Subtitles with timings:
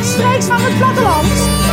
[0.00, 1.26] rechtstreeks van het platteland,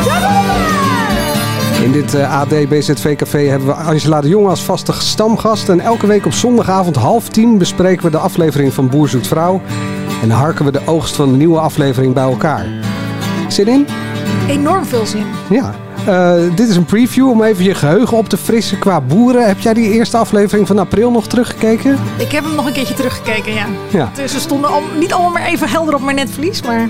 [0.03, 1.83] de!
[1.83, 5.69] In dit eh, AD BZV Café hebben we Angela de Jong als vaste stamgast.
[5.69, 9.61] En elke week op zondagavond half tien bespreken we de aflevering van Boer Zoekt Vrouw.
[10.21, 12.65] En harken we de oogst van de nieuwe aflevering bij elkaar.
[13.47, 13.87] Zin in?
[14.47, 15.25] Enorm veel zin.
[15.49, 15.75] Ja.
[16.05, 19.47] Eh, dit is een preview om even je geheugen op te frissen qua boeren.
[19.47, 21.97] Heb jij die eerste aflevering van april nog teruggekeken?
[22.17, 23.65] Ik heb hem nog een keertje teruggekeken, ja.
[23.89, 24.11] Ja.
[24.13, 26.87] Dus ze stonden al, niet allemaal maar even helder op mijn netvlies, maar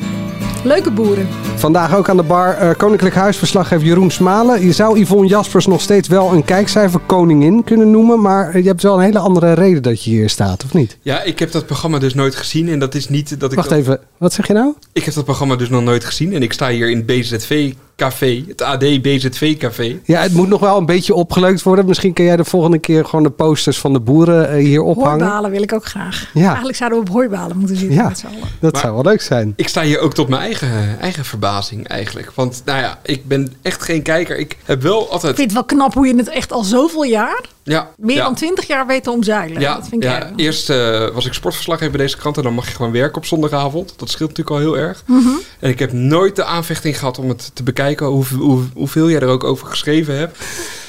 [0.63, 1.27] leuke boeren.
[1.55, 4.65] Vandaag ook aan de bar eh, Koninklijk Huisverslaggever Jeroen Smalen.
[4.65, 8.21] Je zou Yvonne Jaspers nog steeds wel een kijkcijfer koningin kunnen noemen.
[8.21, 10.97] Maar eh, je hebt wel een hele andere reden dat je hier staat, of niet?
[11.01, 13.57] Ja, ik heb dat programma dus nooit gezien en dat is niet dat ik...
[13.57, 14.73] Wacht dat- even, wat zeg je nou?
[14.93, 17.73] Ik heb dat programma dus nog nooit gezien en ik sta hier in het BZV
[18.01, 19.99] Café, het AD BZV Café.
[20.03, 21.85] Ja, het moet nog wel een beetje opgeleukt worden.
[21.85, 25.19] Misschien kun jij de volgende keer gewoon de posters van de boeren eh, hier ophangen.
[25.21, 26.29] Hooibalen wil ik ook graag.
[26.33, 26.45] Ja.
[26.45, 28.07] Eigenlijk zouden we op hooibalen moeten zitten Ja.
[28.07, 28.39] met z'n allen.
[28.59, 29.53] Dat Maar- zou wel leuk zijn.
[29.55, 32.31] Ik sta hier ook tot mijn eigen, eigen verbazing eigenlijk.
[32.35, 34.37] Want nou ja, ik ben echt geen kijker.
[34.37, 35.35] Ik heb wel Ik altijd...
[35.35, 38.23] vind het wel knap hoe je het echt al zoveel jaar, Ja, meer ja.
[38.23, 39.61] dan twintig jaar weet te omzeilen.
[39.61, 42.53] Ja, dat vind ik ja eerst eh, was ik sportverslaggever bij deze krant en dan
[42.53, 43.93] mag je gewoon werken op zondagavond.
[43.97, 45.03] Dat scheelt natuurlijk al heel erg.
[45.05, 45.27] Mhm.
[45.59, 49.19] En ik heb nooit de aanvechting gehad om het te bekijken hoeveel, hoe, hoeveel jij
[49.19, 50.37] er ook over geschreven hebt.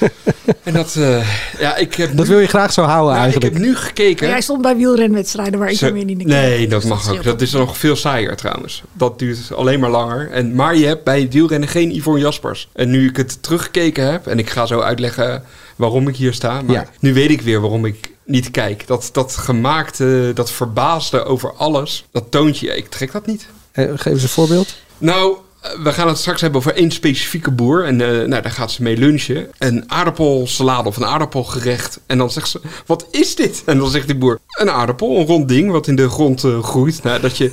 [0.63, 1.27] en dat, eh,
[1.59, 3.53] ja, ik heb Dat nu, wil je graag zo houden nou, ik eigenlijk.
[3.53, 4.23] heb nu gekeken.
[4.23, 6.27] Maar Jij stond bij wielrenwedstrijden waar ik niet naar kijk.
[6.27, 7.03] Nee, dat Dus mag ook.
[7.03, 7.65] scheelt Dat is ook.
[7.65, 8.83] nog veel saaier trouwens.
[8.93, 10.31] Dat duurt alleen maar langer.
[10.31, 12.69] En, maar je hebt bij wielrennen geen Yvonne Jaspers.
[12.73, 15.43] En nu ik het teruggekeken heb, en ik ga zo uitleggen
[15.79, 16.61] waarom ik hier sta.
[16.61, 16.87] Maar Ja.
[16.99, 18.87] nu weet ik weer waarom ik niet kijk.
[18.87, 23.47] Dat, dat gemaakte, dat verbaasde over alles, dat toontje, ik trek dat niet.
[23.71, 24.75] Eh, geef eens een voorbeeld.
[24.97, 27.85] Nou, eh, we gaan het straks hebben over één specifieke boer.
[27.85, 29.47] En eh, nou, daar gaat ze mee lunchen.
[29.57, 31.99] Een aardappelsalade of een aardappelgerecht.
[32.05, 33.61] En dan zegt ze, wat is dit?
[33.65, 37.03] En dan zegt die boer, een aardappel, een rond ding wat in de grond groeit.
[37.03, 37.51] Nou, dat je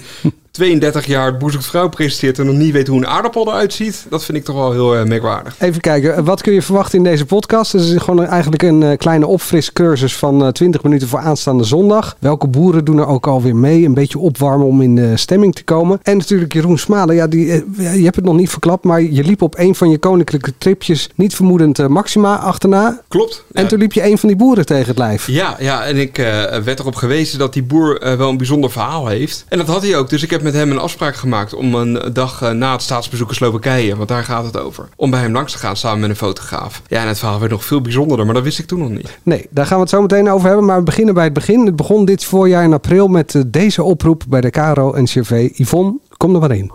[0.56, 3.72] 32 jaar het Boer Zoekt Vrouw presenteert en nog niet weet hoe een aardappel eruit
[3.72, 4.06] ziet.
[4.10, 5.54] Dat vind ik toch wel heel eh, merkwaardig.
[5.58, 7.72] Even kijken, wat kun je verwachten in deze podcast?
[7.72, 12.16] Het is gewoon eigenlijk een eh, kleine opfriscursus van eh, 20 minuten voor aanstaande zondag.
[12.18, 13.84] Welke boeren doen er ook alweer mee?
[13.84, 15.98] Een beetje opwarmen om in de stemming te komen.
[16.02, 17.14] En natuurlijk Jeroen Smalen.
[17.14, 19.90] Ja, die, eh, je hebt het nog niet verklapt, maar je liep op een van
[19.90, 23.00] je koninklijke tripjes niet vermoedend eh, Maxima achterna.
[23.08, 23.44] Klopt.
[23.52, 23.68] En Ja.
[23.68, 25.26] toen liep je een van die boeren tegen het lijf.
[25.26, 26.24] Ja, ja, en ik eh,
[26.64, 29.44] werd erop gewezen dat die boer eh, wel een bijzonder verhaal heeft.
[29.48, 30.10] En dat had hij ook.
[30.10, 33.28] Dus ik heb met hem een afspraak gemaakt om een dag eh, na het staatsbezoek
[33.28, 36.10] in Slowakije, want daar gaat het over, om bij hem langs te gaan samen met
[36.10, 36.82] een fotograaf.
[36.86, 39.18] Ja, en het verhaal werd nog veel bijzonderder, maar dat wist ik toen nog niet.
[39.22, 40.64] Nee, daar gaan we het zo meteen over hebben.
[40.64, 41.66] Maar we beginnen bij het begin.
[41.66, 45.48] Het begon dit voorjaar in april met eh, deze oproep bij de KRO en CV.
[45.52, 46.72] Yvonne, kom er maar in.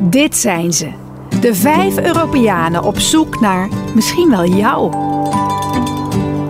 [0.00, 0.88] Dit zijn ze.
[1.40, 4.92] De vijf Europeanen op zoek naar misschien wel jou.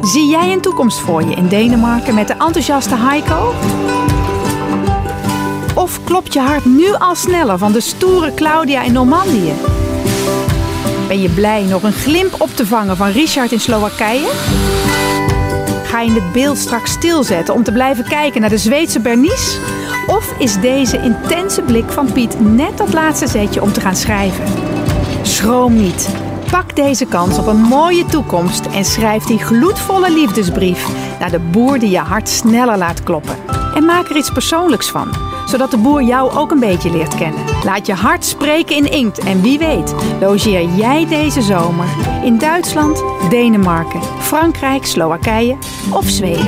[0.02, 3.52] Zie jij een toekomst voor je in Denemarken met de enthousiaste Heiko?
[5.74, 9.52] Of klopt je hart nu al sneller van de stoere Claudia in Normandië?
[11.08, 14.30] Ben je blij nog een glimp op te vangen van Richard in Slowakije?
[15.84, 19.58] Ga je het beeld straks stilzetten om te blijven kijken naar de Zweedse Bernice?
[20.06, 24.44] Of is deze intense blik van Piet net dat laatste zetje om te gaan schrijven?
[25.22, 26.08] Schroom niet.
[26.50, 30.86] Pak deze kans op een mooie toekomst en schrijf die gloedvolle liefdesbrief
[31.18, 33.63] naar de boer die je hart sneller laat kloppen.
[33.74, 35.08] En maak er iets persoonlijks van,
[35.46, 37.40] zodat de boer jou ook een beetje leert kennen.
[37.64, 41.86] Laat je hart spreken in inkt en wie weet, logeer jij deze zomer
[42.24, 45.56] in Duitsland, Denemarken, Frankrijk, Slowakije
[45.90, 46.46] of Zweden.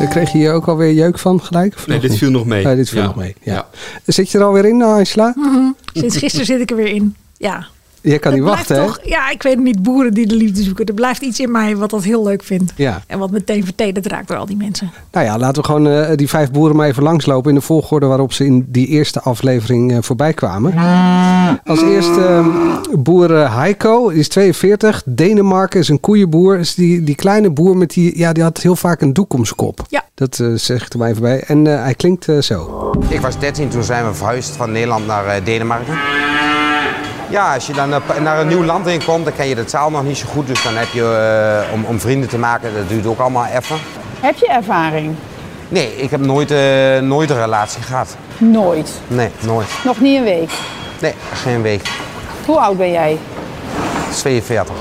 [0.00, 1.74] Eh, Kreeg je hier ook alweer jeuk van gelijk?
[1.74, 2.18] Of Nee, dit niet?
[2.18, 2.64] viel nog mee.
[2.64, 3.06] Nee, dit viel Ja.
[3.06, 3.34] nog mee.
[3.42, 3.52] Ja.
[3.52, 3.66] Ja.
[4.04, 5.34] Zit je er alweer in, nou, Angela?
[5.92, 7.16] Sinds gisteren zit ik er weer in.
[7.36, 7.66] Ja.
[8.02, 8.98] Je kan niet wachten, blijft hè?
[8.98, 10.86] toch, Ja, ik weet niet, boeren die de liefde zoeken.
[10.86, 12.72] Er blijft iets in mij wat dat heel leuk vindt.
[12.76, 13.02] Ja.
[13.06, 14.92] En wat meteen vertederd raakt door al die mensen.
[15.12, 18.06] Nou ja, laten we gewoon eh, die vijf boeren maar even langslopen in de volgorde
[18.06, 20.74] waarop ze in die eerste aflevering eh, voorbij kwamen.
[21.64, 25.02] Als eerste ehm, boer eh, Heiko, die is 42.
[25.04, 26.58] Denemarken is een koeienboer.
[26.58, 29.44] Is die, die kleine boer met die, ja, die had heel vaak een doek om
[29.44, 29.84] zijn kop.
[29.88, 30.04] Ja.
[30.14, 31.42] Dat eh, zeg ik er maar even bij.
[31.46, 32.90] En eh, hij klinkt zo.
[33.08, 35.98] Ik was 13, toen zijn we verhuisd van Nederland naar eh, Denemarken.
[37.32, 39.64] Ja, als je dan op- naar een nieuw land in komt, dan ken je de
[39.64, 40.46] taal nog niet zo goed.
[40.46, 41.02] Dus dan heb je,
[41.66, 43.76] eh, om, om vrienden te maken, dat duurt ook allemaal even.
[44.20, 45.14] Heb je ervaring?
[45.68, 48.16] Nee, ik heb nooit, eh, nooit een relatie gehad.
[48.38, 48.90] Nooit.
[49.06, 49.66] Nee, nooit.
[49.84, 50.50] Nog niet een week.
[51.00, 51.82] Nee, geen week.
[52.46, 53.18] Hoe oud ben jij?
[54.10, 54.74] 42.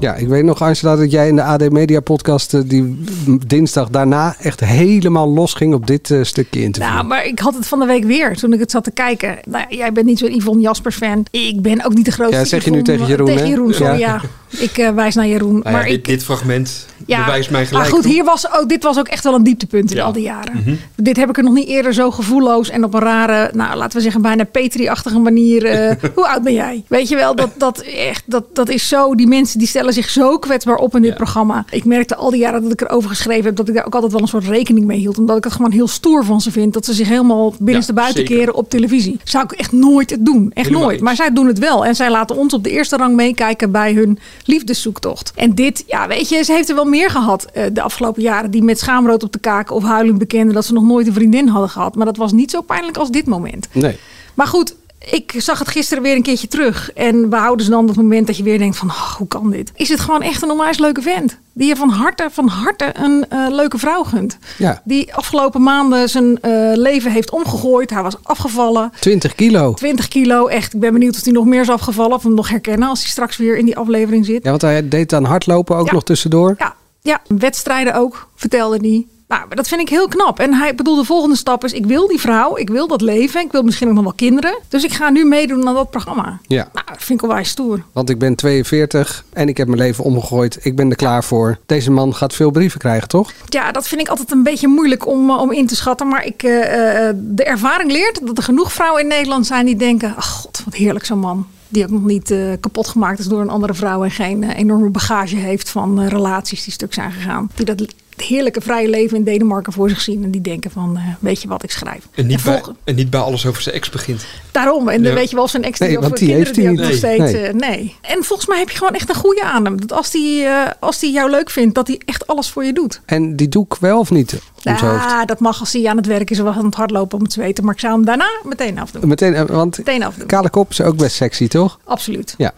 [0.00, 3.02] Ja, ik weet nog, Angela, dat jij in de AD Media podcast eh, die
[3.46, 6.92] dinsdag daarna echt helemaal losging op dit eh, stukje interview.
[6.94, 9.38] Nou, maar ik had het van de week weer toen ik het zat te kijken.
[9.44, 11.24] Nou, jij bent niet zo'n Yvonne Jaspers fan.
[11.30, 13.48] Ik ben ook niet de grootste Ja, zeg je nu Yvonne- tegen Jeroen, Tegen hè?
[13.50, 13.98] Jeroen, sorry, Ja.
[13.98, 14.20] ja.
[14.58, 15.52] Ik eh, wijs naar Jeroen.
[15.52, 17.84] Nou ja, maar dit, ik, dit fragment ja, bewijst mij gelijk.
[17.84, 20.04] Maar goed, hier was ook, dit was ook echt wel een dieptepunt in Ja.
[20.04, 20.52] al die jaren.
[20.56, 20.74] Mhm.
[20.96, 23.96] Dit heb ik er nog niet eerder zo gevoelloos en op een rare, nou laten
[23.96, 25.64] we zeggen bijna Petri-achtige manier.
[25.64, 26.84] eh, hoe oud ben jij?
[26.88, 30.10] Weet je wel, dat, dat, echt, dat, dat is zo, die mensen die stellen zich
[30.10, 31.16] zo kwetsbaar op in dit Ja.
[31.16, 31.64] programma.
[31.70, 34.12] Ik merkte al die jaren dat ik erover geschreven heb, dat ik daar ook altijd
[34.12, 35.18] wel een soort rekening mee hield.
[35.18, 36.72] Omdat ik het gewoon heel stoer van ze vind.
[36.72, 38.36] Dat ze zich helemaal binnenste Ja, buiten zeker.
[38.36, 39.20] keren op televisie.
[39.24, 40.50] Zou ik echt nooit het doen.
[40.54, 40.94] Echt Helemaal nooit.
[40.94, 41.02] eens.
[41.04, 41.84] Maar zij doen het wel.
[41.84, 44.18] En zij laten ons op de eerste rang meekijken bij hun
[44.64, 45.32] liefdeszoektocht.
[45.36, 48.50] En dit, ja, weet je, ze heeft er wel meer gehad eh, de afgelopen jaren.
[48.50, 51.48] Die met schaamrood op de kaken of huilend bekenden dat ze nog nooit een vriendin
[51.48, 51.94] hadden gehad.
[51.94, 53.68] Maar dat was niet zo pijnlijk als dit moment.
[53.72, 53.96] Nee.
[54.34, 54.74] Maar goed,
[55.10, 56.92] ik zag het gisteren weer een keertje terug.
[56.92, 59.72] En behouden ze dan dat moment dat je weer denkt van, oh, hoe kan dit?
[59.74, 61.38] Is het gewoon echt een onwijs leuke vent.
[61.52, 64.38] Die je van harte, van harte een eh, leuke vrouw gunt.
[64.58, 67.90] Ja, Die afgelopen maanden zijn eh, leven heeft omgegooid.
[67.90, 68.92] Hij was afgevallen.
[69.00, 69.72] 20 kilo.
[69.72, 70.74] 20 kilo, echt.
[70.74, 72.12] Ik ben benieuwd of hij nog meer is afgevallen.
[72.16, 74.42] Of we hem nog herkennen als hij straks weer in die aflevering zit.
[74.44, 75.92] Ja, want hij deed aan hardlopen ook Ja.
[75.92, 76.54] nog tussendoor.
[76.58, 79.06] Ja, ja, wedstrijden ook, vertelde hij.
[79.30, 80.38] Nou, dat vind ik heel knap.
[80.38, 83.40] En hij bedoel, de volgende stap is: ik wil die vrouw, ik wil dat leven,
[83.40, 84.58] ik wil misschien ook nog wel kinderen.
[84.68, 86.40] Dus ik ga nu meedoen aan dat programma.
[86.46, 86.68] Ja.
[86.72, 87.82] Nou, dat vind ik wel stoer.
[87.92, 90.58] Want ik ben 42 en ik heb mijn leven omgegooid.
[90.62, 91.58] Ik ben er klaar voor.
[91.66, 93.32] Deze man gaat veel brieven krijgen, toch?
[93.48, 96.08] Ja, dat vind ik altijd een beetje moeilijk om, eh, om in te schatten.
[96.08, 99.76] Maar ik, eh, eh, de ervaring leert dat er genoeg vrouwen in Nederland zijn die
[99.76, 101.46] denken: ach god, wat heerlijk zo'n man.
[101.68, 105.36] Die ook nog niet kapot gemaakt is door een andere vrouw en geen enorme bagage
[105.36, 107.50] heeft van relaties die stuk zijn gegaan.
[107.54, 107.86] Die dat
[108.22, 111.48] heerlijke vrije leven in Denemarken voor zich zien en die denken van, eh, weet je
[111.48, 112.04] wat, ik schrijf.
[112.14, 114.24] En niet, En bij, en niet bij alles over zijn ex begint.
[114.50, 114.88] Daarom.
[114.88, 115.18] En dan Ja.
[115.18, 116.96] weet je wel, zijn ex Nee, die die kinderen heeft die ook nog niet.
[116.96, 117.18] steeds...
[117.32, 117.42] Nee.
[117.46, 117.94] eh, nee.
[118.00, 119.80] En volgens mij heb je gewoon echt een goede aan hem.
[119.80, 122.72] Dat als die, eh, als die jou leuk vindt, dat hij echt alles voor je
[122.72, 123.00] doet.
[123.06, 124.38] En die doe ik wel of niet?
[124.62, 127.32] Ja, dat mag als hij aan het werk is of aan het hardlopen om het
[127.32, 127.64] zweten.
[127.64, 129.08] Maar ik zou hem daarna meteen afdoen.
[129.08, 130.26] Meteen, want Meteen afdoen.
[130.26, 131.78] kale kop is ook best sexy, toch?
[131.84, 132.34] Absoluut.
[132.38, 132.52] Ja.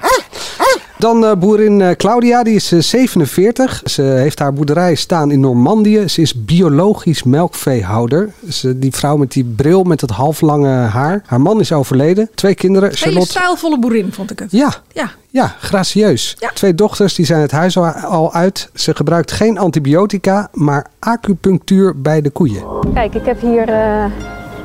[1.03, 3.83] Dan eh, boerin eh, Claudia, die is eh, 47.
[3.85, 6.09] Ze heeft haar boerderij staan in Normandië.
[6.09, 8.31] Ze is biologisch melkveehouder.
[8.51, 11.23] Ze, die vrouw met die bril met het halflange haar.
[11.27, 12.31] Haar man is overleden.
[12.35, 12.89] Twee kinderen.
[12.89, 13.31] Hele Charlotte.
[13.31, 14.51] stijlvolle boerin, vond ik het.
[14.51, 15.11] Ja, Ja.
[15.31, 16.37] ja, gracieus.
[16.39, 16.51] Ja.
[16.55, 18.71] Twee dochters, die zijn het huis al, al uit.
[18.75, 22.63] Ze gebruikt geen antibiotica, maar acupunctuur bij de koeien.
[22.95, 24.05] Kijk, ik heb hier eh,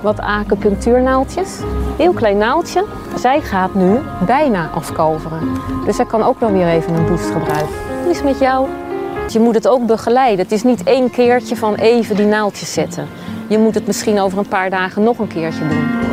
[0.01, 1.59] wat acupunctuurnaaltjes.
[1.97, 2.85] Heel klein naaltje.
[3.15, 5.39] Zij gaat nu bijna afkalveren.
[5.85, 7.75] Dus zij kan ook wel weer even een boost gebruiken.
[8.03, 8.67] Hoe is met jou?
[9.27, 10.39] Je moet het ook begeleiden.
[10.39, 13.07] Het is niet één keertje van even die naaltjes zetten.
[13.47, 16.06] Je moet het misschien over een paar dagen nog een keertje doen.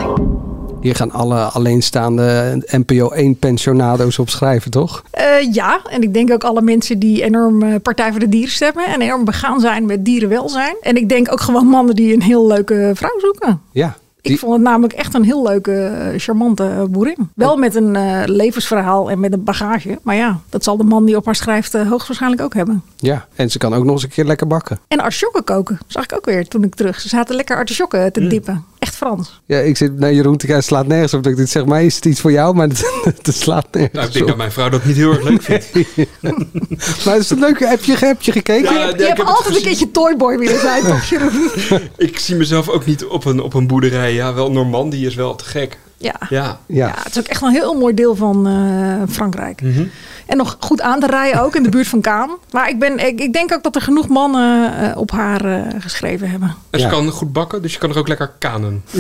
[0.85, 5.03] Hier gaan alle alleenstaande NPO 1 pensionado's op schrijven, toch?
[5.11, 8.51] Eh, ja, en ik denk ook alle mensen die enorm eh, Partij voor de Dieren
[8.51, 8.85] stemmen.
[8.87, 10.77] En enorm begaan zijn met dierenwelzijn.
[10.81, 13.61] En ik denk ook gewoon mannen die een heel leuke vrouw zoeken.
[13.73, 13.97] Ja.
[14.25, 17.31] Ik Die- vond het namelijk echt een heel leuke, eh, charmante eh, boerin.
[17.35, 19.99] Wel met een eh, levensverhaal en met een bagage.
[20.03, 22.83] Maar ja, dat zal de man die op haar schrijft hoogstwaarschijnlijk ook hebben.
[22.97, 24.79] Ja, en ze kan ook nog eens een keer lekker bakken.
[24.89, 27.01] En artisjokken koken, zag ik ook weer toen ik terug.
[27.01, 28.13] Ze zaten lekker artisjokken Mm.
[28.13, 28.65] te dippen.
[28.79, 29.41] Echt Frans.
[29.47, 31.23] Ja, ik zit naar Jeroen te kijken, slaat nergens op.
[31.23, 32.55] Dat ik dit zeg, maar is het iets voor jou?
[32.55, 32.85] Maar het,
[33.23, 34.29] het slaat nergens Nou, ik denk op.
[34.31, 35.71] dat mijn vrouw dat niet heel erg leuk vindt.
[37.05, 37.59] Maar is het leuk?
[37.59, 38.75] Heb je, heb je gekeken?
[38.75, 41.51] Ja, je hebt altijd een keertje toyboy willen zijn, toch Jeroen?
[41.97, 44.14] Ik zie mezelf ook niet op een, op een boerderij.
[44.15, 45.79] Ja, wel Normandie is wel te gek.
[45.97, 46.15] Ja.
[46.29, 46.59] Ja.
[46.67, 46.93] Ja.
[47.03, 49.63] Het is ook echt wel een heel mooi deel van eh, Frankrijk.
[49.63, 49.85] Mhm.
[50.27, 52.31] En nog goed aan te rijden ook in de buurt van Kaan.
[52.51, 55.61] Maar ik, ben, ik, ik denk ook dat er genoeg mannen eh, op haar eh,
[55.79, 56.55] geschreven hebben.
[56.71, 56.93] En ze Ja.
[56.93, 58.83] kan goed bakken, dus je kan er ook lekker kanen.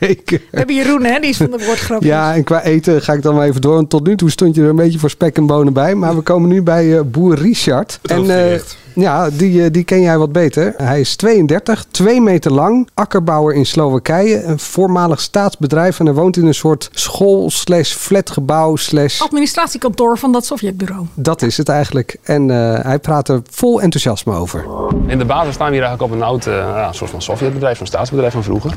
[0.00, 0.40] Zeker.
[0.50, 2.10] We hebben Jeroen, hè, die is van de woordgrapjes.
[2.10, 3.74] Ja, en qua eten ga ik dan maar even door.
[3.74, 5.94] Want tot nu toe stond je er een beetje voor spek en bonen bij.
[5.94, 7.98] Maar we komen nu bij eh, boer Richard.
[8.02, 8.60] Het en eh.
[8.94, 10.74] Ja, die, eh, die ken jij wat beter.
[10.76, 14.42] Hij is 32, 2 meter lang, akkerbouwer in Slowakije.
[14.42, 15.98] Een voormalig staatsbedrijf.
[15.98, 19.20] En hij woont in een soort school slash flatgebouw slash...
[19.20, 21.06] Administratiekantoor van dat Sovjetbureau.
[21.14, 22.16] Dat is het eigenlijk.
[22.22, 24.64] En eh, hij praat er vol enthousiasme over.
[25.06, 27.86] In de basis staan we hier eigenlijk op een oud eh, soort van Sovjetbedrijf, een
[27.86, 28.74] staatsbedrijf van vroeger.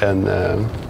[0.00, 0.30] En uh,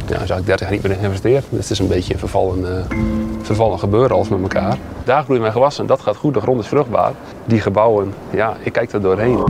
[0.07, 1.45] ja, is eigenlijk 30 jaar niet meer in geïnvesteerd.
[1.51, 2.99] Dus het is een beetje een vervallen, uh,
[3.43, 4.79] vervallen gebeuren alles met elkaar.
[5.05, 7.13] Daar groeien mijn gewassen, dat gaat goed, de grond is vruchtbaar.
[7.45, 9.45] Die gebouwen, ja, ik kijk er doorheen.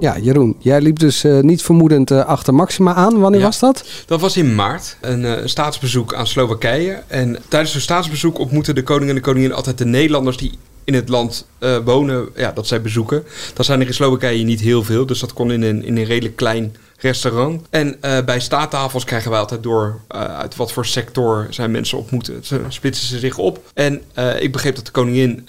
[0.00, 3.20] Ja, Jeroen, jij liep dus uh, niet vermoedend uh, achter Maxima aan.
[3.20, 3.46] Wanneer Ja.
[3.46, 3.84] was dat?
[4.06, 7.02] Dat was in maart, een uh, staatsbezoek aan Slowakije.
[7.06, 10.52] En tijdens zo'n staatsbezoek ontmoeten de koning en de koningin altijd de Nederlanders die
[10.84, 13.24] in het land eh, wonen, ja, dat zij bezoeken.
[13.54, 16.04] Dat zijn er in Slowakije niet heel veel, dus dat kon in een, in een
[16.04, 17.66] redelijk klein restaurant.
[17.70, 21.98] En eh, bij staattafels krijgen wij altijd door eh, uit wat voor sector zijn mensen
[21.98, 22.44] ontmoeten.
[22.44, 23.60] Ze splitsen ze zich op.
[23.74, 25.46] En eh, ik begreep dat de koningin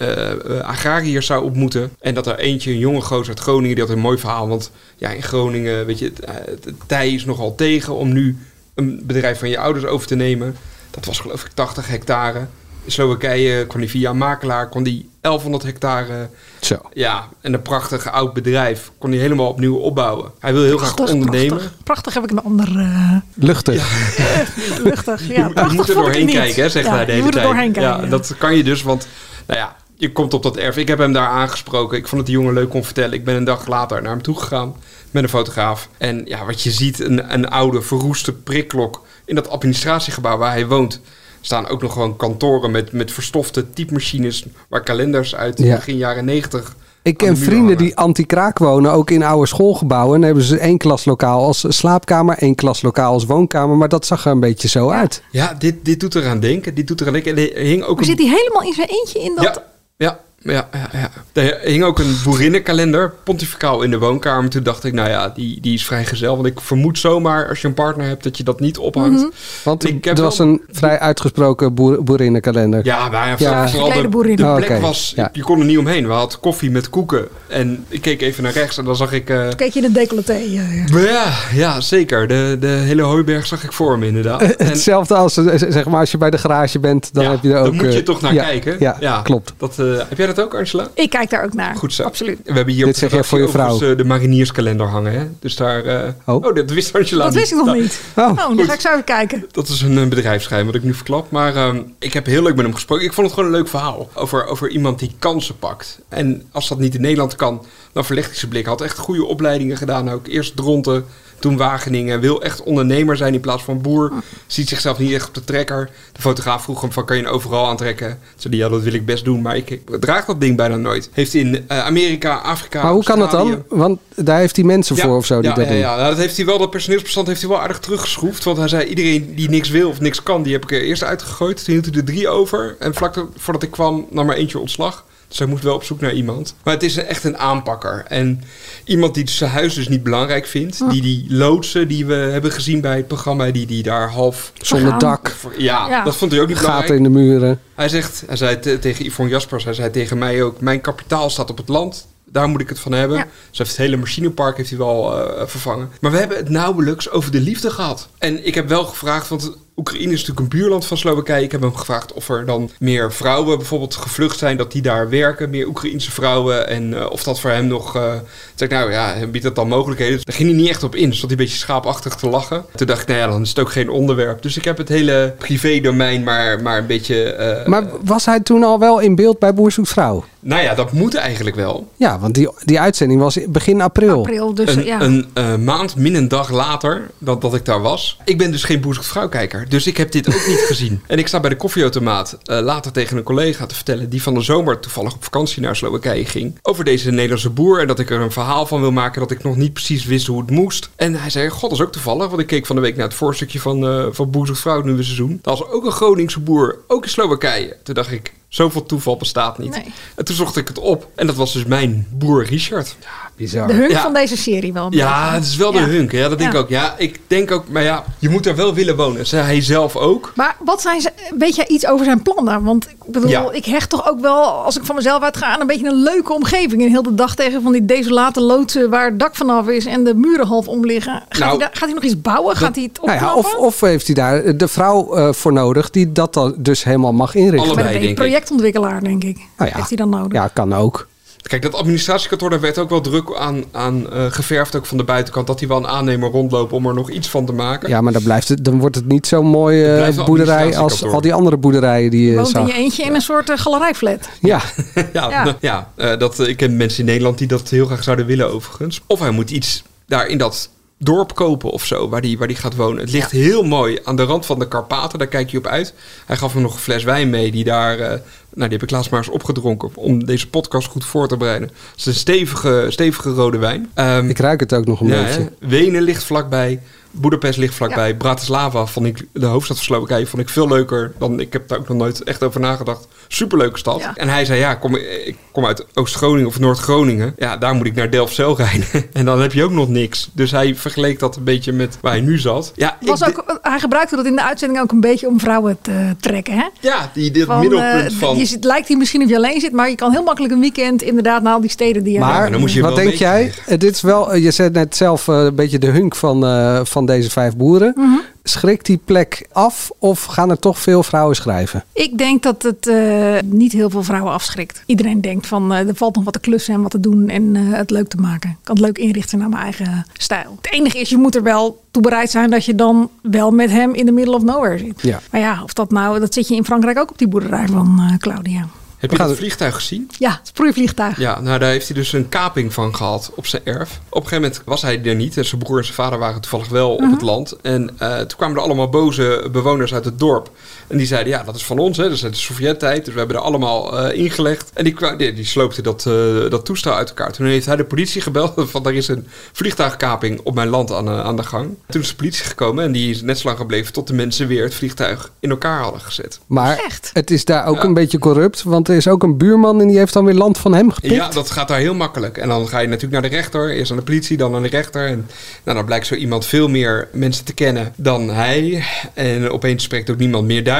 [0.62, 1.92] agrariërs zou ontmoeten.
[2.00, 4.48] En dat er eentje, een jonge gozer uit Groningen, die had een mooi verhaal.
[4.48, 6.12] Want ja, in Groningen, weet je,
[6.50, 8.38] het tij is nogal tegen om nu
[8.74, 10.56] een bedrijf van je ouders over te nemen.
[10.90, 12.46] Dat was geloof ik 80 hectare.
[12.86, 16.28] In Slowakije kon hij via een makelaar, kon die 1100 hectare
[16.60, 16.76] Zo.
[16.92, 20.30] ja, en een prachtig oud bedrijf kon hij helemaal opnieuw opbouwen.
[20.40, 21.48] Hij wil heel graag ondernemen.
[21.56, 21.82] Prachtig.
[21.84, 23.90] Prachtig heb ik een ander eh, Luchtig.
[24.84, 25.26] luchtig.
[25.28, 27.40] Ja, je, moet- er doorheen kijken, hè, zegt Ja, hij de je hele moet er
[27.40, 27.52] tijd.
[27.52, 28.02] doorheen kijken.
[28.02, 29.06] ja, dat kan je dus, want
[29.46, 30.76] nou ja, je komt op dat erf.
[30.76, 31.98] Ik heb hem daar aangesproken.
[31.98, 33.12] Ik vond het die jongen leuk kon vertellen.
[33.12, 34.74] Ik ben een dag later naar hem toe gegaan
[35.10, 35.88] met een fotograaf.
[35.98, 40.66] En ja, wat je ziet, een, een oude verroeste prikklok in dat administratiegebouw waar hij
[40.66, 41.00] woont.
[41.46, 45.74] Staan ook nog gewoon kantoren met, met verstofte typemachines waar kalenders uit Ja.
[45.74, 46.76] begin jaren negentig.
[47.02, 47.76] Ik ken vrienden hangen.
[47.76, 50.14] die anti-kraak wonen, ook in oude schoolgebouwen.
[50.14, 53.76] En dan hebben ze één klaslokaal als slaapkamer, één klaslokaal als woonkamer.
[53.76, 55.22] Maar dat zag er een beetje zo uit.
[55.30, 56.74] Ja, dit, dit doet eraan denken.
[56.74, 57.36] Dit doet eraan denken.
[57.36, 59.44] En er hing ook Maar een zit hij helemaal in zijn eentje in dat...
[59.44, 59.62] Ja,
[59.96, 61.10] ja, ja, ja, ja.
[61.32, 64.50] Er hing ook een boerinnenkalender, pontificaal in de woonkamer.
[64.50, 66.34] Toen dacht ik, nou ja, die, die is vrij gezellig.
[66.34, 69.20] Want ik vermoed zomaar, als je een partner hebt, dat je dat niet ophangt.
[69.20, 69.28] Mhm.
[69.64, 72.84] Want Ik heb er was wel- een vrij uitgesproken boer, boerinnenkalender.
[72.84, 73.68] Ja, maar ja, Ja.
[73.68, 75.28] vooral de, de Oh, plek was, Ja.
[75.32, 76.06] je kon er niet omheen.
[76.06, 77.28] We hadden koffie met koeken.
[77.48, 79.30] En ik keek even naar rechts en dan zag ik...
[79.30, 80.32] eh, Kijk je in het decolleté.
[80.32, 80.54] eh,
[80.88, 81.00] ja.
[81.00, 82.28] ja, ja, zeker.
[82.28, 84.42] De, de hele hooiberg zag ik voor me inderdaad.
[84.42, 87.42] En, Hetzelfde als eh, zeg maar als je bij de garage bent, dan ja, heb
[87.42, 87.64] je er ook.
[87.64, 88.76] daar moet je eh, toch naar ja, kijken.
[89.00, 89.52] Ja, klopt.
[89.56, 90.88] Dat, eh, heb jij dat ook, Angela?
[90.94, 91.76] Ik kijk daar ook naar.
[91.76, 92.02] Goed zo.
[92.02, 92.38] Absoluut.
[92.44, 93.80] We hebben hier Dit op zeg de jij voor je vrouw.
[93.80, 95.12] eh, de marinierskalender hangen.
[95.12, 95.26] Hè?
[95.40, 95.84] Dus daar...
[95.84, 96.34] eh, Oh.
[96.44, 96.54] oh.
[96.54, 98.00] dat wist Angela Dat wist ik nog Nou, niet.
[98.16, 99.44] Oh, Oh, dan ga ik zo even kijken.
[99.50, 101.30] Dat is een, eh, bedrijfsgeheim wat ik nu verklap.
[101.30, 103.04] Maar ehm, ik heb heel leuk met hem gesproken.
[103.04, 104.08] Ik vond het gewoon een leuk verhaal.
[104.14, 105.98] Over, over iemand die kansen pakt.
[106.08, 108.62] En als dat niet in Nederland kan, dan verlegt hij zijn blik.
[108.64, 110.26] Hij had echt goede opleidingen gedaan ook.
[110.26, 111.04] Eerst Dronten,
[111.38, 112.20] toen Wageningen.
[112.20, 114.12] Wil echt ondernemer zijn in plaats van boer.
[114.46, 115.90] Ziet zichzelf niet echt op de trekker.
[116.12, 118.18] De fotograaf vroeg hem van, kan je een overal aantrekken?
[118.36, 119.42] Zei hij, ja, dat wil ik best doen.
[119.42, 121.10] Maar ik draag dat ding bijna nooit.
[121.12, 123.64] Heeft in eh, Amerika, Afrika, maar hoe kan dat dan?
[123.68, 125.76] Want daar heeft hij mensen voor of zo die ja, dat doen.
[125.76, 128.44] Ja, Nou, dat heeft hij wel, dat personeelsbestand heeft hij wel aardig teruggeschroefd.
[128.44, 131.04] Want hij zei, iedereen die niks wil of niks kan, die heb ik er eerst
[131.04, 131.64] uitgegooid.
[131.64, 132.76] Toen hield hij er drie over.
[132.78, 135.04] En vlak voordat ik kwam, nam maar eentje ontslag.
[135.28, 136.54] Hij moest wel op zoek naar iemand.
[136.62, 138.04] Maar het is echt een aanpakker.
[138.08, 138.42] En
[138.84, 140.90] iemand die zijn huis dus niet belangrijk vindt.
[140.90, 144.52] Die die loodsen die we hebben gezien bij het programma, die, die daar half...
[144.60, 146.04] Zonder dak, Ja, Ja.
[146.04, 146.86] dat vond hij ook niet belangrijk.
[146.88, 147.60] gaten in de muren.
[147.74, 151.30] Hij zegt, hij zei te- tegen Yvonne Jaspers, hij zei tegen mij ook, mijn kapitaal
[151.30, 152.06] staat op het land.
[152.24, 153.16] Daar moet ik het van hebben.
[153.18, 153.26] Ja.
[153.48, 155.90] Dus heeft het hele machinepark heeft hij wel eh, vervangen.
[156.00, 158.08] Maar we hebben het nauwelijks over de liefde gehad.
[158.18, 161.42] En ik heb wel gevraagd, want Oekraïne is natuurlijk een buurland van Slowakije.
[161.44, 165.08] Ik heb hem gevraagd of er dan meer vrouwen bijvoorbeeld gevlucht zijn, dat die daar
[165.08, 165.50] werken.
[165.50, 166.68] Meer Oekraïense vrouwen.
[166.68, 167.96] En eh, of dat voor hem nog...
[167.96, 168.12] eh
[168.54, 170.20] zeg ik, nou ja, biedt dat dan mogelijkheden?
[170.24, 171.14] Daar ging hij niet echt op in.
[171.14, 172.64] Stond hij een beetje schaapachtig te lachen.
[172.74, 174.42] Toen dacht ik, nou ja, dan is het ook geen onderwerp.
[174.42, 177.32] Dus ik heb het hele privé-domein maar, maar een beetje...
[177.32, 180.24] eh, Maar was hij toen al wel in beeld bij Boer Zoekt Vrouw?
[180.40, 181.88] nou ja, dat moet eigenlijk wel.
[181.96, 184.18] Ja, want die, die uitzending was begin april.
[184.18, 185.00] April, dus een ja.
[185.00, 188.18] een eh, maand, min een dag later dan dat ik daar was.
[188.24, 191.00] Ik ben dus geen boerzoekt vrouwkijker, dus ik heb dit ook niet gezien.
[191.06, 194.08] En ik sta bij de koffieautomaat eh, later tegen een collega te vertellen...
[194.08, 196.58] die van de zomer toevallig op vakantie naar Slowakije ging...
[196.62, 199.20] over deze Nederlandse boer en dat ik er een verhaal van wil maken...
[199.20, 200.90] dat ik nog niet precies wist hoe het moest.
[200.96, 202.28] En hij zei, god, dat is ook toevallig...
[202.28, 204.84] want ik keek van de week naar het voorstukje van, eh van Boerzoekt Vrouw het
[204.84, 205.38] nieuwe seizoen.
[205.42, 207.76] Dat was ook een Groningse boer, ook in Slowakije.
[207.82, 209.70] Toen dacht ik, zoveel toeval bestaat niet.
[209.70, 209.92] Nee.
[210.14, 212.96] En toen zocht ik het op en dat was dus mijn boer Richard.
[213.36, 213.66] Bizar.
[213.66, 214.02] de hunk Ja.
[214.02, 214.86] van deze serie wel.
[214.90, 215.84] Ja, het is wel de Ja.
[215.84, 216.12] hunk.
[216.12, 216.58] Ja, dat denk Ja.
[216.58, 216.70] ik ook.
[216.70, 219.26] Ja, ik denk ook, maar ja, je moet er wel willen wonen.
[219.26, 220.32] Zei hij zelf ook.
[220.34, 222.62] Maar wat zijn ze, weet jij iets over zijn plannen?
[222.62, 223.50] Want ik bedoel, Ja.
[223.52, 226.32] ik hecht toch ook wel, als ik van mezelf uitga, aan een beetje een leuke
[226.32, 226.82] omgeving.
[226.82, 230.04] En heel de dag tegen van die desolate loodsen waar het dak vanaf is en
[230.04, 231.12] de muren half om liggen.
[231.28, 232.56] Gaat, Nou, hij, daar- gaat hij nog iets bouwen?
[232.56, 233.50] Gaat hij het Nou opknappen?
[233.50, 236.84] ja, of, of heeft hij daar de vrouw eh, voor nodig die dat dan dus
[236.84, 237.70] helemaal mag inrichten?
[237.70, 237.92] Allebei.
[237.98, 238.16] Denk ik.
[238.46, 239.36] Projectontwikkelaar, denk ik.
[239.56, 239.76] Nou ja.
[239.76, 240.32] Heeft hij dan nodig?
[240.32, 241.06] Ja, kan ook.
[241.42, 245.04] Kijk, dat administratiekantoor, daar werd ook wel druk aan, aan eh, geverfd, ook van de
[245.04, 245.46] buitenkant.
[245.46, 247.88] Dat hij wel een aannemer rondlopen om er nog iets van te maken.
[247.88, 251.20] Ja, maar dan, blijft het, dan wordt het niet zo'n mooie eh, boerderij als al
[251.20, 252.66] die andere boerderijen die je Woont in zag.
[252.66, 254.28] je eentje in een soort uh, galerijflat.
[254.40, 254.60] Ja,
[255.12, 255.56] ja, Ja.
[255.60, 255.90] ja.
[255.94, 259.00] eh, dat, ik ken mensen in Nederland die dat heel graag zouden willen overigens.
[259.06, 262.56] Of hij moet iets daar in dat dorp kopen of zo, waar die, waar die
[262.56, 263.00] gaat wonen.
[263.00, 265.94] Het ligt heel mooi aan de rand van de Karpaten, daar kijk je op uit.
[266.26, 267.98] Hij gaf me nog een fles wijn mee, die daar...
[267.98, 271.36] eh, nou, die heb ik laatst maar eens opgedronken om deze podcast goed voor te
[271.36, 271.68] bereiden.
[271.68, 273.90] Het is een stevige, stevige rode wijn.
[273.94, 275.50] Ehm, ik ruik het ook nog een ja, beetje.
[275.60, 275.68] hè.
[275.68, 276.80] Wenen ligt vlakbij.
[277.20, 278.14] Budapest ligt vlakbij.
[278.14, 281.40] Bratislava vond ik, de hoofdstad van Slowakije, vond ik veel leuker dan...
[281.40, 283.08] Ik heb daar ook nog nooit echt over nagedacht.
[283.28, 284.00] Superleuke stad.
[284.00, 284.16] Ja.
[284.16, 287.34] En hij zei, ja, kom, ik kom uit Oost-Groningen of Noord-Groningen.
[287.36, 288.86] Ja, daar moet ik naar Delfzijl rijden.
[289.12, 290.30] en dan heb je ook nog niks.
[290.32, 292.72] Dus hij vergeleek dat een beetje met waar hij nu zat.
[292.74, 296.14] Ja, Was ook, hij gebruikte dat in de uitzending ook een beetje om vrouwen te
[296.20, 296.54] trekken.
[296.54, 296.64] Hè?
[296.80, 298.36] ja die, dit Van, middelpunt eh, van...
[298.36, 300.60] Je zit, lijkt hier misschien of je alleen zit, maar je kan heel makkelijk een
[300.60, 303.52] weekend inderdaad naar al die steden die je Maar dan moet je wat denk jij?
[303.66, 306.80] Eh, Dit is wel, eh, je zei net zelf een beetje de hunk van, eh,
[306.84, 307.92] van deze vijf boeren.
[307.96, 308.18] Mhm.
[308.42, 311.84] Schrikt die plek af of gaan er toch veel vrouwen schrijven?
[311.92, 314.82] Ik denk dat het eh, niet heel veel vrouwen afschrikt.
[314.86, 317.56] Iedereen denkt van eh, er valt nog wat te klussen en wat te doen en
[317.56, 318.50] eh, het leuk te maken.
[318.50, 320.58] Ik kan het leuk inrichten naar mijn eigen stijl.
[320.62, 323.70] Het enige is, je moet er wel toe bereid zijn dat je dan wel met
[323.70, 325.02] hem in de middle of nowhere zit.
[325.02, 325.20] Ja.
[325.30, 328.16] Maar ja, of dat nou, dat zit je in Frankrijk ook op die boerderij van
[328.18, 328.68] Claudia.
[328.98, 330.10] Heb je dat vliegtuig gezien?
[330.18, 331.18] Ja, het sproeivliegtuig.
[331.18, 334.00] Ja, nou daar heeft hij dus een kaping van gehad op zijn erf.
[334.08, 335.36] Op een gegeven moment was hij er niet.
[335.36, 337.56] En zijn broer en zijn vader waren toevallig wel op het land.
[337.62, 340.50] En eh, toen kwamen er allemaal boze bewoners uit het dorp.
[340.88, 341.96] En die zeiden, ja, dat is van ons.
[341.96, 342.02] Hè.
[342.02, 343.04] Dat is uit de Sovjet-tijd.
[343.04, 344.70] Dus we hebben er allemaal eh, ingelegd.
[344.74, 347.32] En die, die, die sloopte dat, eh, dat toestel uit elkaar.
[347.32, 348.52] Toen heeft hij de politie gebeld.
[348.70, 351.68] Van, er is een vliegtuigkaping op mijn land aan, eh, aan de gang.
[351.88, 352.84] Toen is de politie gekomen.
[352.84, 355.80] En die is net zo lang gebleven tot de mensen weer het vliegtuig in elkaar
[355.82, 356.40] hadden gezet.
[356.46, 357.10] Maar Echt?
[357.12, 357.84] het is daar ook Ja.
[357.84, 360.58] een beetje corrupt, want er is ook een buurman en die heeft dan weer land
[360.58, 361.14] van hem gepikt.
[361.14, 362.38] Ja, dat gaat daar heel makkelijk.
[362.38, 363.70] En dan ga je natuurlijk naar de rechter.
[363.70, 365.06] Eerst aan de politie, dan aan de rechter.
[365.06, 365.26] En
[365.64, 368.84] nou, dan blijkt zo iemand veel meer mensen te kennen dan hij.
[369.14, 370.74] En opeens spreekt ook niemand meer Duits.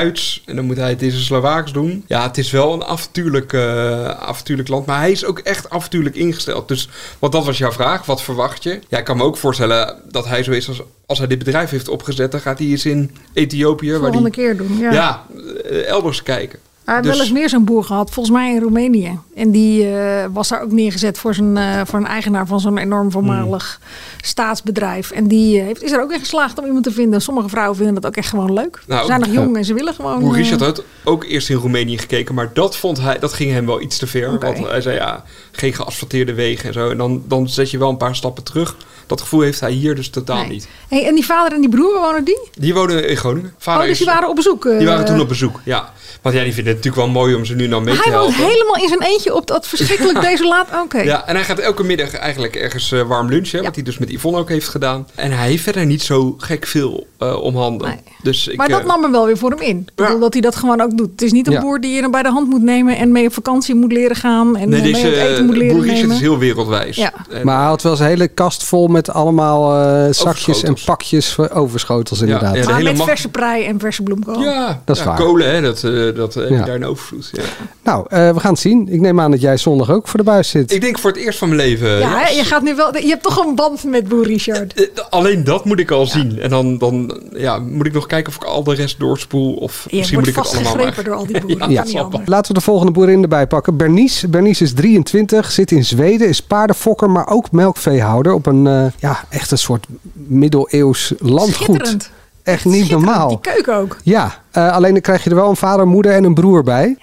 [0.44, 2.04] En dan moet hij het in zijn Slovaaks doen.
[2.06, 4.86] Ja, het is wel een avontuurlijk, eh, avontuurlijk land.
[4.86, 6.68] Maar hij is ook echt avontuurlijk ingesteld.
[6.68, 6.88] Dus,
[7.18, 8.06] want dat was jouw vraag.
[8.06, 8.80] Wat verwacht je?
[8.88, 10.82] Ja, ik kan me ook voorstellen dat hij zo is als...
[11.06, 13.90] Als hij dit bedrijf heeft opgezet, dan gaat hij eens in Ethiopië...
[13.90, 14.78] waar Volgende die, keer doen.
[14.78, 14.92] Ja.
[14.92, 15.26] ja,
[15.64, 16.58] eh, elders kijken.
[16.86, 19.18] Hij heeft Dus- wel eens meer zo'n boer gehad, volgens mij in Roemenië.
[19.34, 22.78] En die eh, was daar ook neergezet voor, zijn, eh, voor een eigenaar van zo'n
[22.78, 23.80] enorm voormalig
[24.20, 25.10] staatsbedrijf.
[25.10, 27.22] En die eh, heeft, is er ook in geslaagd om iemand te vinden.
[27.22, 28.82] Sommige vrouwen vinden dat ook echt gewoon leuk.
[28.86, 30.20] Nou, ze zijn nog jong en ze willen gewoon...
[30.20, 33.66] Boer Richard had ook eerst in Roemenië gekeken, maar dat vond hij, dat ging hem
[33.66, 34.38] wel iets te ver.
[34.38, 36.90] Want hij zei ja, geen geasfalteerde wegen en zo.
[36.90, 38.76] En dan, dan zet je wel een paar stappen terug.
[39.06, 40.48] Dat gevoel heeft hij hier dus totaal nee.
[40.48, 40.68] niet.
[40.88, 42.38] Hey, en die vader en die broer wonen die?
[42.58, 43.54] Die wonen in Groningen.
[43.58, 44.64] Vader oh, dus die waren op bezoek?
[44.66, 45.92] eh, die waren toen op bezoek, ja.
[46.22, 48.10] Want ja, die vinden het natuurlijk wel mooi om ze nu dan mee Maar te
[48.10, 48.52] hij woont helpen.
[48.52, 50.68] helemaal in zijn eentje op dat verschrikkelijk desolaat...
[50.84, 50.98] Oké.
[51.00, 53.62] Ja, en hij gaat elke middag eigenlijk ergens eh, warm lunchen.
[53.62, 55.08] Wat hij dus met Yvonne ook heeft gedaan.
[55.14, 57.88] En hij heeft verder niet zo gek veel eh om handen.
[57.88, 57.98] Nee.
[58.22, 59.78] Dus ik, Maar dat eh, nam hem wel weer voor hem in.
[59.78, 61.10] Ik bedoel dat hij dat gewoon ook doet.
[61.10, 61.60] Het is niet een Ja.
[61.60, 62.96] boer die je dan bij de hand moet nemen...
[62.96, 64.56] en mee op vakantie moet leren gaan...
[64.56, 66.96] en Nee, eh, mee deze uit eten eh, moet leren Boer is heel wereldwijs.
[66.96, 67.12] Ja.
[67.30, 71.32] En- Maar hij had wel zijn hele kast vol met allemaal eh, zakjes en pakjes
[71.32, 72.56] voor overschotels inderdaad.
[72.56, 74.40] ja, Maar hele met mag- verse prei en verse bloemkool.
[74.42, 75.18] Ja, Dat is ja, waar.
[75.18, 76.56] kolen, hè, dat, eh, dat heb Ja.
[76.56, 77.30] je daar in overvloed.
[77.32, 77.42] Ja.
[77.84, 78.88] Nou, eh, we gaan het zien.
[78.90, 80.72] Ik neem aan dat jij zondag ook voor de buis zit.
[80.72, 81.98] Ik denk voor het eerst van mijn leven.
[81.98, 82.96] Ja, je gaat nu wel.
[82.96, 84.74] Je hebt toch een band met Boer Richard.
[84.74, 86.40] eh, Alleen dat moet ik al zien.
[86.40, 89.54] En dan, dan ja, moet ik nog kijken of ik al de rest doorspoel.
[89.54, 91.04] Of Je misschien moet ik het allemaal maar...
[91.04, 91.70] door al die boeren.
[91.76, 91.84] Ja.
[92.24, 93.76] Laten we de volgende boerin erbij pakken.
[93.76, 94.28] Bernice.
[94.28, 99.16] Bernice is 23, zit in Zweden, is paardenfokker, maar ook melkveehouder op een, eh, ja,
[99.28, 101.54] echt een soort middeleeuws landgoed.
[101.54, 102.10] Schitterend.
[102.42, 103.28] Echt niet normaal.
[103.28, 103.96] Die keuken ook.
[104.02, 106.96] Ja, eh, alleen dan krijg je er wel een vader, moeder en een broer bij.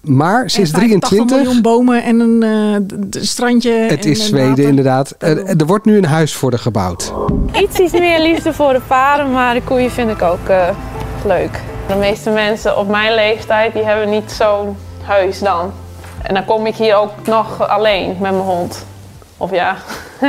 [0.00, 1.36] Maar ze is En 85 23.
[1.44, 2.42] miljoen bomen en een
[2.92, 3.70] eh, d- strandje.
[3.72, 4.64] Het en is Zweden water.
[4.64, 5.14] inderdaad.
[5.18, 7.12] Er, er wordt nu een huis voor haar gebouwd.
[7.62, 10.68] Iets, iets meer liefde voor de paarden, maar de koeien vind ik ook eh,
[11.26, 11.60] leuk.
[11.88, 15.72] De meeste mensen op mijn leeftijd die hebben niet zo'n huis dan.
[16.22, 18.84] En dan kom ik hier ook nog alleen met mijn hond.
[19.36, 19.76] Of ja,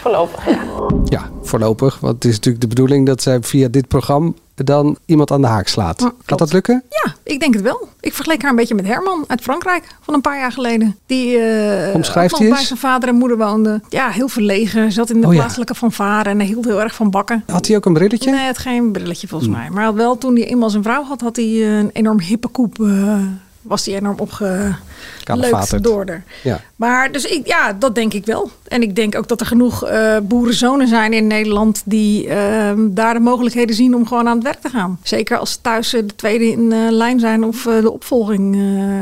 [0.00, 0.58] voorlopig ja.
[1.04, 2.00] Ja, voorlopig.
[2.00, 5.46] Want het is natuurlijk de bedoeling dat zij via dit programma dan iemand aan de
[5.46, 6.00] haak slaat.
[6.00, 6.82] Ja, Gaat dat lukken?
[6.88, 7.88] Ja, ik denk het wel.
[8.00, 10.96] Ik vergeleek haar een beetje met Herman uit Frankrijk van een paar jaar geleden.
[11.06, 13.80] Die eh Omschrijft bij zijn vader en moeder woonde.
[13.88, 14.92] Ja, heel verlegen.
[14.92, 15.38] Zat in de Oh ja.
[15.38, 17.42] plaatselijke fanfare en hij hield heel erg van bakken.
[17.46, 18.30] Had hij ook een brilletje?
[18.30, 19.38] Nee, had geen brilletje Hmm.
[19.38, 19.70] volgens mij.
[19.70, 22.80] Maar wel toen hij eenmaal zijn vrouw had, had hij eh, een enorm hippe koep.
[22.80, 23.16] eh,
[23.62, 26.24] was hij enorm opgeleukt door haar.
[26.42, 26.60] Ja.
[26.78, 28.50] Maar dus ik, ja, dat denk ik wel.
[28.68, 33.14] En ik denk ook dat er genoeg eh, boerenzonen zijn in Nederland die ehm, daar
[33.14, 34.98] de mogelijkheden zien om gewoon aan het werk te gaan.
[35.02, 38.56] Zeker als ze thuis eh, de tweede in eh, lijn zijn of de opvolging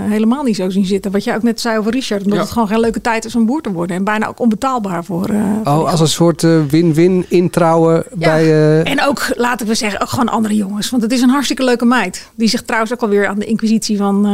[0.08, 1.10] helemaal niet zo zien zitten.
[1.10, 2.22] Wat jij ook net zei over Richard.
[2.22, 2.44] Omdat Ja.
[2.44, 3.96] het gewoon geen leuke tijd is om boer te worden.
[3.96, 5.30] En bijna ook onbetaalbaar voor.
[5.64, 8.28] Oh, als een soort win-win introuwen ja.
[8.30, 8.82] bij...
[8.82, 10.90] En ook, laten we zeggen, ook gewoon andere jongens.
[10.90, 12.28] Want het is een hartstikke leuke meid.
[12.34, 14.26] Die zich trouwens ook alweer aan de inquisitie van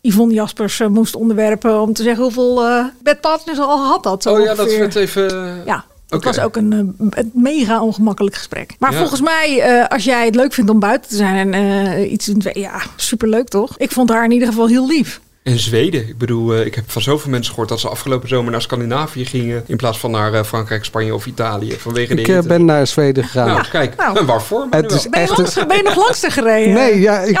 [0.00, 1.80] Yvonne Jaspers moest onderwerpen.
[1.80, 2.64] Om te zeggen hoeveel
[3.02, 4.22] bedpartners al gehad had.
[4.22, 5.62] Zo Oh ja, dat werd even...
[5.66, 6.26] Ja, dat Oké.
[6.26, 8.74] was ook een, eh, een mega ongemakkelijk gesprek.
[8.78, 8.98] Maar Ja.
[8.98, 12.30] volgens mij, eh, als jij het leuk vindt om buiten te zijn en eh, iets
[12.52, 13.74] ja, superleuk toch?
[13.78, 15.20] Ik vond haar in ieder geval heel lief.
[15.42, 16.08] En Zweden.
[16.08, 19.24] Ik bedoel, eh, ik heb van zoveel mensen gehoord dat ze afgelopen zomer naar Scandinavië
[19.26, 19.62] gingen.
[19.66, 21.72] In plaats van naar eh, Frankrijk, Spanje of Italië.
[21.78, 22.48] Vanwege de Ik hitte.
[22.48, 23.46] ben naar Zweden gegaan.
[23.46, 23.96] Nou, kijk.
[23.96, 24.18] Nou.
[24.18, 24.66] En waarvoor?
[24.70, 25.08] Maar Het is.
[25.08, 26.74] Ben je, echt langs, een- ben je nog langs te gereden?
[26.74, 27.38] Nee, ja, ik,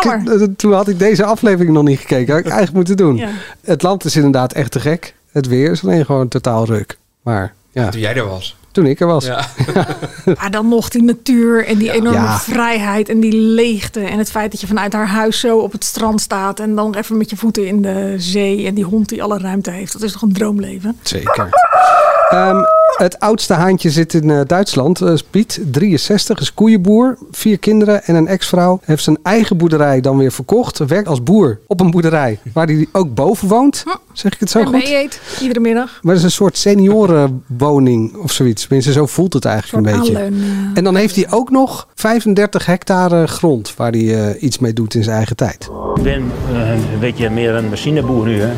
[0.56, 2.28] toen had ik deze aflevering nog niet gekeken.
[2.34, 3.16] Had ik eigenlijk moeten doen.
[3.16, 3.28] Ja.
[3.64, 5.14] Het land is inderdaad echt te gek.
[5.32, 6.98] Het weer is alleen gewoon totaal ruk.
[7.22, 8.56] Maar ja, Toen jij er was.
[8.72, 9.24] toen ik er was.
[9.26, 9.46] Ja.
[10.40, 12.38] Maar dan nog die natuur en die enorme Ja.
[12.38, 14.00] vrijheid en die leegte.
[14.00, 16.60] En het feit dat je vanuit haar huis zo op het strand staat.
[16.60, 18.66] En dan even met je voeten in de zee.
[18.66, 19.92] En die hond die alle ruimte heeft.
[19.92, 20.98] Dat is toch een droomleven?
[21.02, 21.48] Zeker.
[22.28, 22.56] Ehm,
[22.96, 25.00] het oudste haantje zit in eh, Duitsland.
[25.00, 27.18] Eh, Piet, 63, is koeienboer.
[27.30, 28.80] Vier kinderen en een ex-vrouw.
[28.84, 30.78] Heeft zijn eigen boerderij dan weer verkocht.
[30.78, 32.38] Werkt als boer op een boerderij.
[32.52, 33.84] Waar hij ook boven woont.
[34.12, 34.72] Zeg ik het zo en goed?
[34.72, 35.98] mee eet iedere middag.
[36.02, 38.62] Maar het is een soort seniorenwoning of zoiets.
[38.62, 40.16] Tenminste, zo voelt het eigenlijk een beetje.
[40.16, 40.70] aanleun.
[40.74, 44.94] En dan heeft hij ook nog 35 hectare grond waar hij eh, iets mee doet
[44.94, 45.68] in zijn eigen tijd.
[45.94, 48.40] Ik ben een beetje meer een machineboer nu.
[48.40, 48.52] Hè.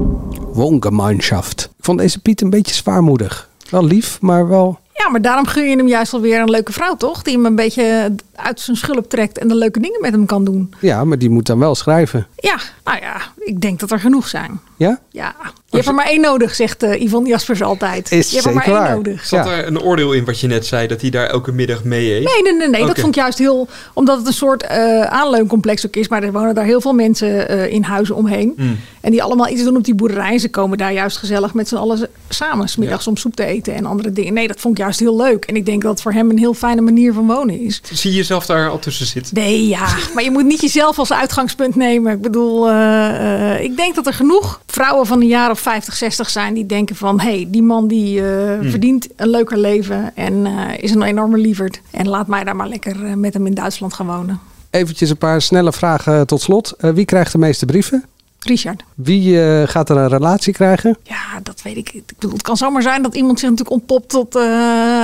[0.53, 1.69] Woongemeinschaft.
[1.77, 3.49] Ik vond deze Piet een beetje zwaarmoedig.
[3.69, 4.79] Wel lief, maar wel...
[4.93, 7.21] Ja, maar daarom gun je hem juist wel weer een leuke vrouw, toch?
[7.21, 10.43] Die hem een beetje uit zijn schulp trekt en de leuke dingen met hem kan
[10.43, 10.73] doen.
[10.79, 12.27] Ja, maar die moet dan wel schrijven.
[12.35, 14.59] Ja, nou ja, ik denk dat er genoeg zijn.
[14.77, 14.99] Ja?
[15.09, 15.35] Ja,
[15.71, 18.11] je hebt er maar één nodig, zegt eh, Yvonne Jaspers altijd.
[18.11, 18.95] Is je hebt er maar zeker één waar.
[18.95, 19.25] nodig.
[19.25, 22.13] Zat er een oordeel in wat je net zei, dat hij daar elke middag mee
[22.13, 22.23] eet?
[22.23, 22.85] Nee, nee, nee, nee.
[22.85, 23.67] dat vond ik juist heel...
[23.93, 26.07] Omdat het een soort eh, aanleuncomplex ook is.
[26.07, 28.53] Maar er wonen daar heel veel mensen eh, in huizen omheen.
[28.57, 28.79] Mm.
[29.01, 30.37] En die allemaal iets doen op die boerderij.
[30.37, 32.67] Ze komen daar juist gezellig met z'n allen samen.
[32.67, 34.33] Smiddags om soep te eten en andere dingen.
[34.33, 35.45] Nee, dat vond ik juist heel leuk.
[35.45, 37.81] En ik denk dat het voor hem een heel fijne manier van wonen is.
[37.91, 39.35] Zie je jezelf daar al tussen zitten?
[39.35, 39.87] Nee, ja.
[40.13, 42.13] Maar je moet niet jezelf als uitgangspunt nemen.
[42.13, 45.95] Ik bedoel, eh, eh, ik denk dat er genoeg vrouwen van een jaar of 50,
[45.95, 47.19] 60 zijn die denken van...
[47.19, 48.69] hé, hey, die man die eh, Hmm.
[48.69, 51.81] verdient een leuker leven en eh, is een enorme lieverd.
[51.91, 54.39] En laat mij daar maar lekker met hem in Duitsland gaan wonen.
[54.69, 56.73] Eventjes een paar snelle vragen tot slot.
[56.77, 58.05] Wie krijgt de meeste brieven?
[58.45, 58.83] Richard.
[58.95, 60.97] Wie eh, gaat er een relatie krijgen?
[61.03, 61.93] Ja, dat weet ik.
[61.93, 64.41] Ik bedoel, het kan zomaar zijn dat iemand zich natuurlijk ontpopt tot eh,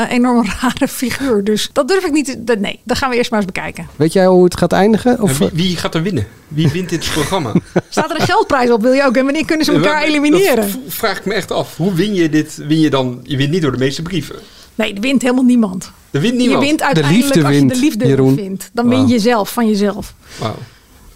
[0.02, 1.44] een enorm rare figuur.
[1.44, 2.44] Dus dat durf ik niet te...
[2.44, 3.88] dat- Nee, dat gaan we eerst maar eens bekijken.
[3.96, 5.22] Weet jij hoe het gaat eindigen?
[5.22, 6.28] Of, wie, wie gaat er winnen?
[6.48, 7.52] Wie wint dit programma?
[7.90, 9.16] Staat er een geldprijs op, wil je ook?
[9.18, 10.70] En wanneer kunnen ze elkaar elimineren?
[10.88, 11.78] vraag ik me echt af.
[11.78, 12.56] Hoe win je dit?
[12.68, 13.20] Win je dan?
[13.24, 14.36] Je wint niet door de meeste brieven.
[14.76, 15.92] Nee, er wint helemaal niemand.
[16.12, 16.62] Er wint niemand.
[16.62, 18.36] Je wint uiteindelijk liefde als je wint, de liefde Jeroen.
[18.36, 18.70] vindt.
[18.74, 20.14] Dan win je zelf van jezelf.
[20.40, 20.56] Wauw.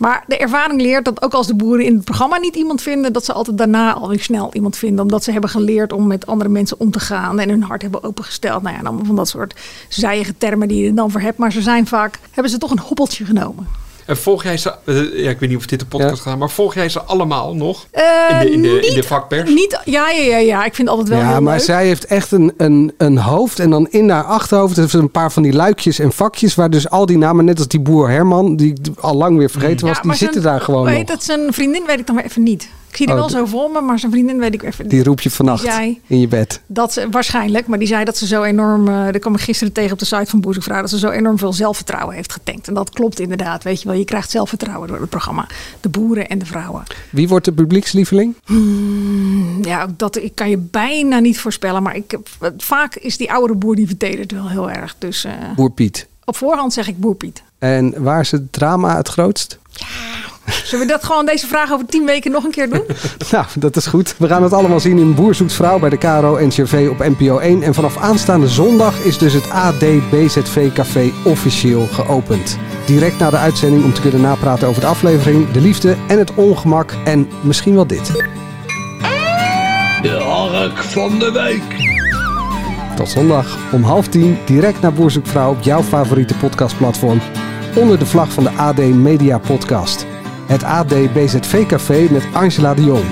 [0.01, 3.13] Maar de ervaring leert dat ook als de boeren in het programma niet iemand vinden,
[3.13, 5.03] dat ze altijd daarna alweer snel iemand vinden.
[5.03, 8.03] Omdat ze hebben geleerd om met andere mensen om te gaan en hun hart hebben
[8.03, 8.61] opengesteld.
[8.61, 9.59] Nou ja, allemaal van dat soort
[9.89, 11.37] zijige termen die je er dan voor hebt.
[11.37, 13.67] Maar ze zijn vaak, hebben ze toch een hobbeltje genomen.
[14.11, 14.73] En volg jij ze...
[14.85, 17.55] eh, ja, ik weet niet of dit de podcast gaat, maar volg jij ze allemaal
[17.55, 17.85] nog?
[17.91, 18.03] Eh,
[18.41, 19.49] in, de, in, de, in de niet- vakpers?
[19.49, 21.65] Niet, ja, ja, ja, ja, ik vind het altijd wel ja, heel maar leuk.
[21.65, 23.59] zij heeft echt een, een, een hoofd.
[23.59, 26.55] En dan in haar achterhoofd heeft ze een paar van die luikjes en vakjes.
[26.55, 29.85] Waar dus al die namen, net als die boer Herman, die al lang weer vergeten
[29.87, 31.07] was, Ja, die maar zitten daar gewoon hoe nog.
[31.07, 31.23] dat?
[31.23, 32.69] Zijn vriendin weet ik dan weer even niet.
[32.91, 34.93] Ik zie die Oh, wel zo voor me, maar zijn vriendin weet ik even niet.
[34.93, 35.67] Die roep je vannacht
[36.07, 36.61] in je bed.
[36.67, 38.87] Dat ze, waarschijnlijk, maar die zei dat ze zo enorm.
[38.87, 40.81] eh dat kwam ik gisteren tegen op de site van Boezekvrouw.
[40.81, 42.67] Dat ze zo enorm veel zelfvertrouwen heeft getankt.
[42.67, 43.63] En dat klopt inderdaad.
[43.63, 45.47] Weet je wel, je krijgt zelfvertrouwen door het programma.
[45.81, 46.83] De boeren en de vrouwen.
[47.09, 48.35] Wie wordt de publiekslieveling?
[49.61, 51.83] Ja, ook dat ik kan je bijna niet voorspellen.
[51.83, 54.95] Maar ik, heb- vaak is die oudere boer die vertedert wel heel erg.
[54.97, 56.07] Dus eh, Boer Piet.
[56.25, 57.41] op voorhand zeg ik boer Piet.
[57.59, 59.59] En waar is het drama het grootst?
[60.63, 62.83] Zullen we dat gewoon deze vraag over tien weken nog een keer doen?
[63.31, 64.15] Nou, dat is goed.
[64.17, 67.37] We gaan het allemaal zien in Boer zoekt vrouw bij de KRO NCRV op NPO
[67.37, 67.63] 1.
[67.63, 72.57] En vanaf aanstaande zondag is dus het AD BZV Café officieel geopend.
[72.85, 76.33] Direct na de uitzending om te kunnen napraten over de aflevering, de liefde en het
[76.33, 76.93] ongemak.
[77.05, 78.11] En misschien wel dit.
[80.01, 81.89] De hark van de week.
[82.95, 87.21] Tot zondag om half tien direct naar Boer zoekt vrouw op jouw favoriete podcastplatform.
[87.75, 90.05] Onder de vlag van de AD Media Podcast.
[90.51, 93.05] Het AD BZV Café met Angela de Jong.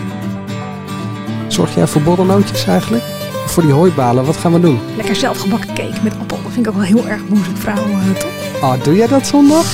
[1.47, 3.04] Zorg jij voor borrelnootjes eigenlijk?
[3.45, 4.25] Of voor die hooibalen?
[4.25, 4.80] Wat gaan we doen?
[4.95, 6.39] Lekker zelfgebakken cake met appel.
[6.43, 8.62] Dat vind ik ook wel heel erg boezekvrouw, uh, toch?
[8.62, 9.65] Ah, doe jij dat zondag?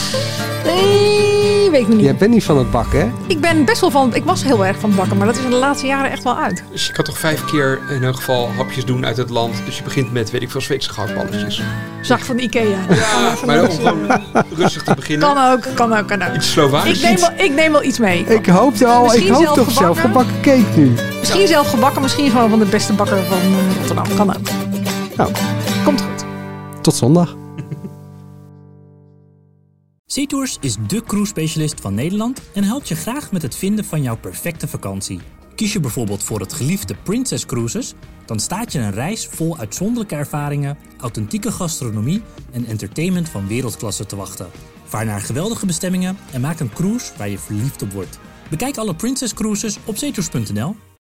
[0.65, 1.44] Nee,
[1.75, 2.05] weet ik nog niet.
[2.05, 3.11] Jij bent niet van het bakken, hè?
[3.27, 4.15] Ik ben best wel van.
[4.15, 6.23] Ik was heel erg van het bakken, maar dat is in de laatste jaren echt
[6.23, 6.63] wel uit.
[6.71, 9.53] Dus je kan toch vijf keer in elk geval hapjes doen uit het land.
[9.65, 11.61] Dus je begint met, weet ik veel, Zweedse gehaktballetjes.
[12.01, 12.61] Zag van Ikea.
[12.89, 14.21] Ja, maar om gewoon
[14.55, 15.33] rustig te beginnen.
[15.33, 16.35] Kan ook, kan ook, kan ook.
[16.35, 16.89] Iets Slovaaks.
[16.89, 18.25] Ik neem, wel, ik neem wel iets mee.
[18.25, 20.33] Ik hoopte al, ik Misschien hoop zelf toch zelf gebakken?
[20.33, 20.93] gebakken cake nu.
[21.19, 23.38] Misschien zelf gebakken, misschien gewoon van de beste bakker van
[23.77, 24.15] Rotterdam.
[24.15, 24.47] Kan ook.
[25.15, 25.31] Nou,
[25.83, 26.25] Komt goed.
[26.81, 27.35] tot zondag.
[30.15, 34.01] SeaTours is de cruise specialist van Nederland en helpt je graag met het vinden van
[34.01, 35.19] jouw perfecte vakantie.
[35.56, 37.93] Kies je bijvoorbeeld voor het geliefde Princess Cruises,
[38.25, 44.15] dan staat je een reis vol uitzonderlijke ervaringen, authentieke gastronomie en entertainment van wereldklasse te
[44.15, 44.49] wachten.
[44.84, 48.19] Vaar naar geweldige bestemmingen en maak een cruise waar je verliefd op wordt.
[48.49, 50.75] Bekijk alle Princess Cruises op zeetours.nl.